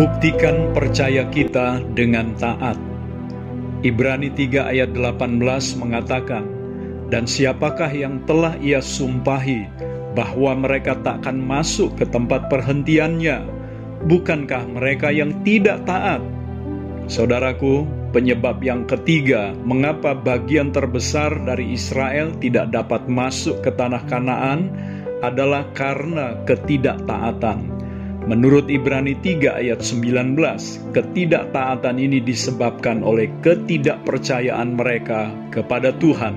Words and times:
Buktikan 0.00 0.72
percaya 0.72 1.28
kita 1.28 1.84
dengan 1.92 2.32
taat. 2.40 2.80
Ibrani 3.84 4.32
3 4.32 4.72
ayat 4.72 4.96
18 4.96 5.44
mengatakan, 5.76 6.48
Dan 7.12 7.28
siapakah 7.28 7.92
yang 7.92 8.24
telah 8.24 8.56
ia 8.64 8.80
sumpahi 8.80 9.68
bahwa 10.16 10.56
mereka 10.56 10.96
takkan 11.04 11.36
masuk 11.36 12.00
ke 12.00 12.08
tempat 12.08 12.48
perhentiannya? 12.48 13.44
Bukankah 14.08 14.72
mereka 14.72 15.12
yang 15.12 15.36
tidak 15.44 15.84
taat? 15.84 16.24
Saudaraku, 17.04 17.84
penyebab 18.16 18.64
yang 18.64 18.88
ketiga 18.88 19.52
mengapa 19.68 20.16
bagian 20.16 20.72
terbesar 20.72 21.44
dari 21.44 21.76
Israel 21.76 22.32
tidak 22.40 22.72
dapat 22.72 23.04
masuk 23.04 23.60
ke 23.60 23.68
tanah 23.68 24.00
Kanaan 24.08 24.72
adalah 25.20 25.68
karena 25.76 26.40
ketidaktaatan. 26.48 27.79
Menurut 28.20 28.68
Ibrani 28.68 29.16
3 29.16 29.64
ayat 29.64 29.80
19, 29.80 30.36
ketidaktaatan 30.92 31.96
ini 31.96 32.20
disebabkan 32.20 33.00
oleh 33.00 33.32
ketidakpercayaan 33.40 34.76
mereka 34.76 35.32
kepada 35.48 35.96
Tuhan. 35.96 36.36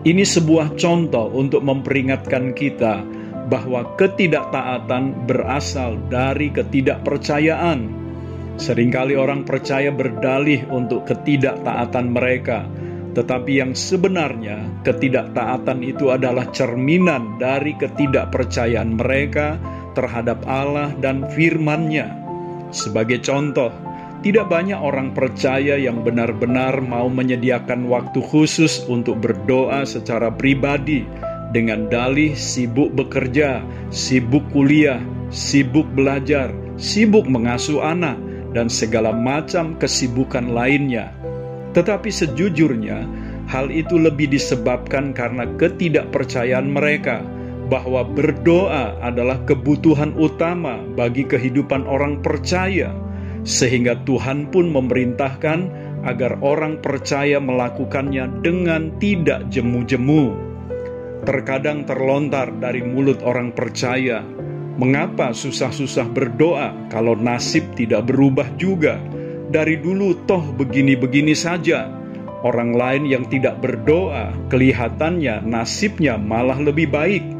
Ini 0.00 0.24
sebuah 0.24 0.80
contoh 0.80 1.28
untuk 1.36 1.60
memperingatkan 1.60 2.56
kita 2.56 3.04
bahwa 3.52 3.84
ketidaktaatan 4.00 5.28
berasal 5.28 6.00
dari 6.08 6.48
ketidakpercayaan. 6.56 8.00
Seringkali 8.56 9.12
orang 9.12 9.44
percaya 9.44 9.92
berdalih 9.92 10.64
untuk 10.72 11.04
ketidaktaatan 11.04 12.16
mereka, 12.16 12.64
tetapi 13.12 13.60
yang 13.60 13.76
sebenarnya 13.76 14.80
ketidaktaatan 14.88 15.84
itu 15.84 16.08
adalah 16.08 16.48
cerminan 16.48 17.36
dari 17.36 17.76
ketidakpercayaan 17.76 18.96
mereka 18.96 19.60
terhadap 19.94 20.42
Allah 20.46 20.94
dan 20.98 21.26
firman-Nya. 21.32 22.10
Sebagai 22.70 23.18
contoh, 23.22 23.74
tidak 24.20 24.52
banyak 24.52 24.76
orang 24.76 25.16
percaya 25.16 25.80
yang 25.80 26.04
benar-benar 26.04 26.84
mau 26.84 27.08
menyediakan 27.08 27.88
waktu 27.88 28.20
khusus 28.20 28.84
untuk 28.84 29.18
berdoa 29.24 29.88
secara 29.88 30.28
pribadi 30.28 31.08
dengan 31.56 31.88
dalih 31.88 32.36
sibuk 32.36 32.92
bekerja, 32.94 33.64
sibuk 33.88 34.44
kuliah, 34.52 35.00
sibuk 35.32 35.88
belajar, 35.96 36.52
sibuk 36.76 37.26
mengasuh 37.26 37.80
anak, 37.80 38.20
dan 38.52 38.68
segala 38.68 39.10
macam 39.10 39.78
kesibukan 39.80 40.52
lainnya. 40.52 41.10
Tetapi 41.72 42.10
sejujurnya, 42.10 43.06
hal 43.50 43.70
itu 43.70 43.98
lebih 43.98 44.30
disebabkan 44.30 45.10
karena 45.14 45.46
ketidakpercayaan 45.58 46.70
mereka 46.70 47.22
bahwa 47.70 48.02
berdoa 48.02 48.98
adalah 48.98 49.46
kebutuhan 49.46 50.18
utama 50.18 50.82
bagi 50.98 51.22
kehidupan 51.22 51.86
orang 51.86 52.18
percaya, 52.18 52.90
sehingga 53.46 54.02
Tuhan 54.02 54.50
pun 54.50 54.74
memerintahkan 54.74 55.58
agar 56.02 56.42
orang 56.42 56.82
percaya 56.82 57.38
melakukannya 57.38 58.42
dengan 58.42 58.98
tidak 58.98 59.46
jemu-jemu. 59.54 60.50
Terkadang 61.22 61.86
terlontar 61.86 62.50
dari 62.58 62.82
mulut 62.82 63.22
orang 63.22 63.54
percaya, 63.54 64.24
"Mengapa 64.80 65.30
susah-susah 65.30 66.10
berdoa 66.10 66.90
kalau 66.90 67.14
nasib 67.14 67.62
tidak 67.78 68.10
berubah 68.10 68.50
juga? 68.58 68.98
Dari 69.50 69.78
dulu 69.78 70.26
toh 70.26 70.42
begini-begini 70.58 71.38
saja." 71.38 71.86
Orang 72.40 72.72
lain 72.72 73.04
yang 73.04 73.28
tidak 73.28 73.60
berdoa, 73.60 74.32
kelihatannya 74.48 75.44
nasibnya 75.44 76.16
malah 76.16 76.56
lebih 76.56 76.88
baik 76.88 77.39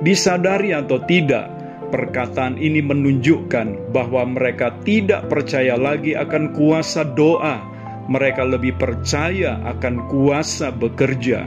Disadari 0.00 0.72
atau 0.72 0.96
tidak, 1.04 1.52
perkataan 1.92 2.56
ini 2.56 2.80
menunjukkan 2.80 3.92
bahwa 3.92 4.24
mereka 4.24 4.72
tidak 4.80 5.28
percaya 5.28 5.76
lagi 5.76 6.16
akan 6.16 6.56
kuasa 6.56 7.04
doa. 7.04 7.60
Mereka 8.08 8.48
lebih 8.48 8.80
percaya 8.80 9.60
akan 9.68 10.08
kuasa 10.08 10.72
bekerja. 10.72 11.44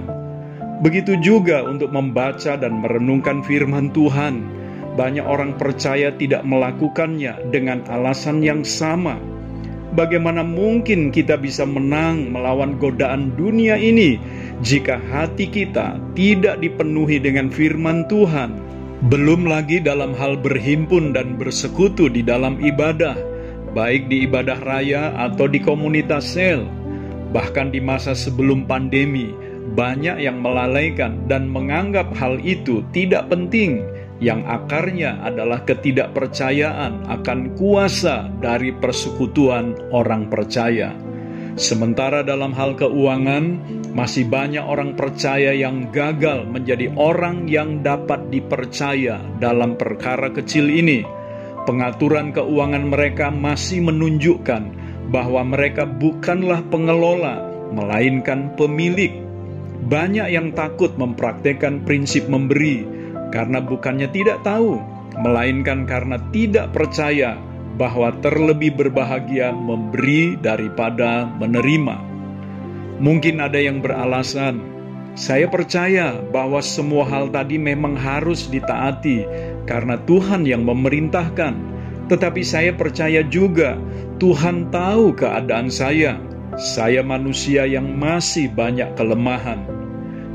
Begitu 0.85 1.17
juga 1.17 1.65
untuk 1.65 1.89
membaca 1.89 2.53
dan 2.53 2.77
merenungkan 2.77 3.41
firman 3.41 3.89
Tuhan. 3.89 4.45
Banyak 4.93 5.25
orang 5.25 5.57
percaya 5.57 6.13
tidak 6.13 6.45
melakukannya 6.45 7.49
dengan 7.49 7.81
alasan 7.89 8.45
yang 8.45 8.61
sama. 8.61 9.17
Bagaimana 9.97 10.45
mungkin 10.45 11.09
kita 11.09 11.41
bisa 11.41 11.65
menang 11.65 12.29
melawan 12.29 12.77
godaan 12.77 13.33
dunia 13.33 13.81
ini 13.81 14.21
jika 14.63 14.95
hati 15.11 15.51
kita 15.51 15.99
tidak 16.15 16.63
dipenuhi 16.63 17.19
dengan 17.19 17.51
firman 17.51 18.07
Tuhan, 18.07 18.55
belum 19.11 19.43
lagi 19.43 19.83
dalam 19.83 20.15
hal 20.15 20.39
berhimpun 20.39 21.11
dan 21.11 21.35
bersekutu 21.35 22.07
di 22.07 22.23
dalam 22.23 22.55
ibadah, 22.63 23.19
baik 23.75 24.07
di 24.07 24.23
ibadah 24.23 24.63
raya 24.63 25.11
atau 25.19 25.51
di 25.51 25.59
komunitas 25.59 26.31
sel. 26.31 26.63
Bahkan 27.35 27.75
di 27.75 27.83
masa 27.83 28.15
sebelum 28.15 28.63
pandemi, 28.63 29.35
banyak 29.75 30.23
yang 30.23 30.39
melalaikan 30.39 31.27
dan 31.27 31.51
menganggap 31.51 32.15
hal 32.15 32.39
itu 32.39 32.87
tidak 32.95 33.27
penting, 33.27 33.83
yang 34.23 34.47
akarnya 34.47 35.19
adalah 35.27 35.59
ketidakpercayaan 35.67 37.03
akan 37.11 37.51
kuasa 37.59 38.31
dari 38.39 38.71
persekutuan 38.71 39.75
orang 39.91 40.31
percaya. 40.31 40.95
Sementara 41.53 42.25
dalam 42.25 42.49
hal 42.57 42.73
keuangan, 42.73 43.61
masih 43.93 44.25
banyak 44.25 44.65
orang 44.65 44.97
percaya 44.97 45.53
yang 45.53 45.93
gagal 45.93 46.49
menjadi 46.49 46.89
orang 46.97 47.45
yang 47.45 47.85
dapat 47.85 48.33
dipercaya 48.33 49.21
dalam 49.37 49.77
perkara 49.77 50.33
kecil 50.33 50.65
ini. 50.65 51.05
Pengaturan 51.69 52.33
keuangan 52.33 52.89
mereka 52.89 53.29
masih 53.29 53.85
menunjukkan 53.85 54.63
bahwa 55.13 55.45
mereka 55.45 55.85
bukanlah 55.85 56.65
pengelola, 56.73 57.45
melainkan 57.69 58.57
pemilik. 58.57 59.13
Banyak 59.85 60.33
yang 60.33 60.57
takut 60.57 60.97
mempraktekkan 60.97 61.85
prinsip 61.85 62.25
memberi 62.25 62.81
karena 63.29 63.61
bukannya 63.61 64.09
tidak 64.09 64.41
tahu, 64.41 64.81
melainkan 65.21 65.85
karena 65.85 66.17
tidak 66.33 66.73
percaya 66.73 67.37
bahwa 67.73 68.13
terlebih 68.21 68.73
berbahagia 68.77 69.49
memberi 69.49 70.37
daripada 70.37 71.25
menerima. 71.25 71.97
Mungkin 73.01 73.41
ada 73.41 73.57
yang 73.57 73.81
beralasan, 73.81 74.61
"Saya 75.17 75.49
percaya 75.49 76.21
bahwa 76.29 76.61
semua 76.61 77.05
hal 77.09 77.33
tadi 77.33 77.57
memang 77.57 77.97
harus 77.97 78.45
ditaati 78.45 79.25
karena 79.65 79.97
Tuhan 80.05 80.45
yang 80.45 80.61
memerintahkan, 80.63 81.53
tetapi 82.13 82.41
saya 82.45 82.71
percaya 82.77 83.25
juga 83.25 83.81
Tuhan 84.21 84.69
tahu 84.69 85.17
keadaan 85.17 85.73
saya. 85.73 86.21
Saya 86.53 87.01
manusia 87.01 87.65
yang 87.65 87.97
masih 87.97 88.53
banyak 88.53 88.93
kelemahan." 88.93 89.65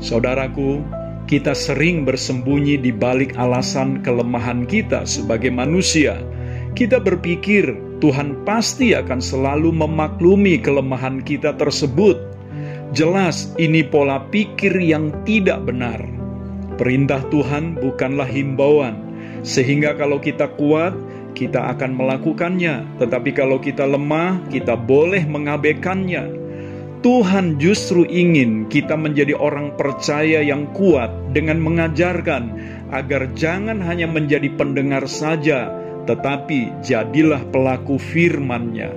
Saudaraku, 0.03 0.83
kita 1.31 1.55
sering 1.55 2.03
bersembunyi 2.03 2.75
di 2.75 2.91
balik 2.91 3.39
alasan 3.39 4.03
kelemahan 4.03 4.67
kita 4.67 5.07
sebagai 5.07 5.53
manusia 5.53 6.19
kita 6.77 7.01
berpikir 7.01 7.73
Tuhan 7.99 8.45
pasti 8.47 8.95
akan 8.95 9.19
selalu 9.19 9.75
memaklumi 9.75 10.61
kelemahan 10.61 11.19
kita 11.23 11.55
tersebut. 11.59 12.15
Jelas, 12.95 13.53
ini 13.61 13.85
pola 13.85 14.23
pikir 14.33 14.73
yang 14.81 15.13
tidak 15.27 15.61
benar. 15.67 16.01
Perintah 16.79 17.21
Tuhan 17.29 17.77
bukanlah 17.77 18.25
himbauan, 18.25 18.95
sehingga 19.43 19.93
kalau 19.99 20.17
kita 20.17 20.47
kuat, 20.57 20.95
kita 21.37 21.69
akan 21.75 21.93
melakukannya, 21.95 22.97
tetapi 22.97 23.35
kalau 23.35 23.61
kita 23.61 23.85
lemah, 23.85 24.41
kita 24.49 24.73
boleh 24.73 25.21
mengabaikannya. 25.27 26.39
Tuhan 26.99 27.55
justru 27.63 28.03
ingin 28.03 28.67
kita 28.67 28.99
menjadi 28.99 29.31
orang 29.31 29.71
percaya 29.79 30.43
yang 30.43 30.67
kuat 30.75 31.07
dengan 31.31 31.63
mengajarkan 31.63 32.43
agar 32.91 33.31
jangan 33.39 33.79
hanya 33.79 34.03
menjadi 34.03 34.51
pendengar 34.59 35.07
saja, 35.07 35.78
tetapi 36.07 36.85
jadilah 36.85 37.43
pelaku 37.49 37.99
firman-Nya. 37.99 38.91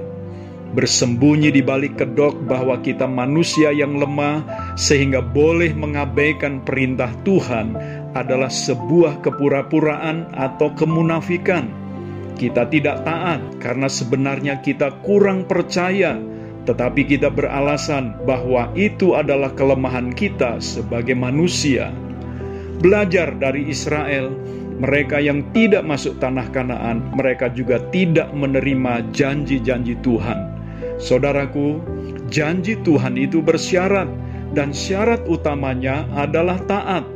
Bersembunyi 0.73 1.53
di 1.53 1.61
balik 1.61 2.01
kedok 2.01 2.49
bahwa 2.49 2.81
kita 2.81 3.05
manusia 3.05 3.77
yang 3.77 4.01
lemah 4.01 4.41
sehingga 4.73 5.21
boleh 5.21 5.77
mengabaikan 5.77 6.65
perintah 6.65 7.13
Tuhan 7.29 7.77
adalah 8.17 8.49
sebuah 8.49 9.21
kepura-puraan 9.21 10.33
atau 10.33 10.73
kemunafikan. 10.73 11.69
Kita 12.41 12.65
tidak 12.73 13.05
taat 13.05 13.61
karena 13.61 13.85
sebenarnya 13.85 14.65
kita 14.65 15.05
kurang 15.05 15.45
percaya, 15.45 16.17
tetapi 16.65 17.05
kita 17.05 17.29
beralasan 17.29 18.25
bahwa 18.25 18.73
itu 18.73 19.13
adalah 19.13 19.53
kelemahan 19.53 20.09
kita 20.17 20.57
sebagai 20.57 21.13
manusia. 21.13 21.93
Belajar 22.81 23.37
dari 23.37 23.69
Israel, 23.69 24.33
mereka 24.83 25.23
yang 25.23 25.47
tidak 25.55 25.87
masuk 25.87 26.19
tanah 26.19 26.51
Kanaan, 26.51 27.15
mereka 27.15 27.47
juga 27.55 27.79
tidak 27.95 28.35
menerima 28.35 29.15
janji-janji 29.15 29.95
Tuhan. 30.03 30.59
Saudaraku, 30.99 31.79
janji 32.27 32.75
Tuhan 32.83 33.15
itu 33.15 33.39
bersyarat, 33.39 34.11
dan 34.59 34.75
syarat 34.75 35.23
utamanya 35.31 36.03
adalah 36.19 36.59
taat. 36.67 37.07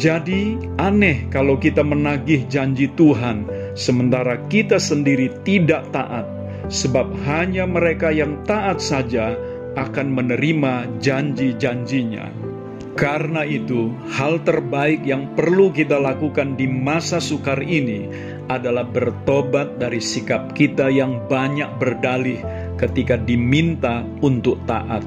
Jadi, 0.00 0.56
aneh 0.80 1.28
kalau 1.28 1.60
kita 1.60 1.84
menagih 1.84 2.48
janji 2.48 2.88
Tuhan, 2.96 3.44
sementara 3.76 4.40
kita 4.48 4.80
sendiri 4.80 5.28
tidak 5.44 5.92
taat, 5.92 6.24
sebab 6.72 7.12
hanya 7.28 7.68
mereka 7.68 8.08
yang 8.08 8.40
taat 8.48 8.80
saja 8.80 9.36
akan 9.76 10.16
menerima 10.16 10.88
janji-janjinya. 11.04 12.55
Karena 12.96 13.44
itu, 13.44 13.92
hal 14.08 14.40
terbaik 14.40 15.04
yang 15.04 15.36
perlu 15.36 15.68
kita 15.68 16.00
lakukan 16.00 16.56
di 16.56 16.64
masa 16.64 17.20
sukar 17.20 17.60
ini 17.60 18.08
adalah 18.48 18.88
bertobat 18.88 19.76
dari 19.76 20.00
sikap 20.00 20.56
kita 20.56 20.88
yang 20.88 21.28
banyak 21.28 21.76
berdalih 21.76 22.40
ketika 22.80 23.20
diminta 23.20 24.00
untuk 24.24 24.64
taat. 24.64 25.04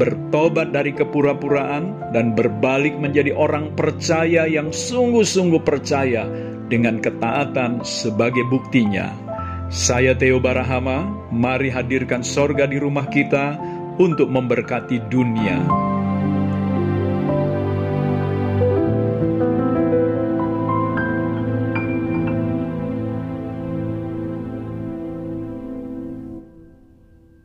Bertobat 0.00 0.72
dari 0.72 0.96
kepura-puraan 0.96 2.16
dan 2.16 2.32
berbalik 2.32 2.96
menjadi 2.96 3.36
orang 3.36 3.76
percaya 3.76 4.48
yang 4.48 4.72
sungguh-sungguh 4.72 5.60
percaya 5.60 6.24
dengan 6.72 6.96
ketaatan 6.96 7.84
sebagai 7.84 8.48
buktinya. 8.48 9.12
Saya 9.68 10.16
Theo 10.16 10.40
Barahama, 10.40 11.28
mari 11.28 11.68
hadirkan 11.68 12.24
sorga 12.24 12.64
di 12.64 12.80
rumah 12.80 13.04
kita 13.12 13.60
untuk 14.00 14.32
memberkati 14.32 15.12
dunia. 15.12 15.87